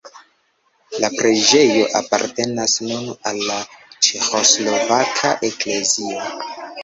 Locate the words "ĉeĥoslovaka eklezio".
4.07-6.27